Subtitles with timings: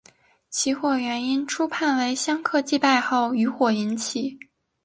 [0.49, 4.39] 起火原因初判为香客祭拜后余火引起。